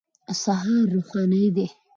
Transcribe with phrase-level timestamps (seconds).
[0.43, 1.67] سهار روښنايي دی.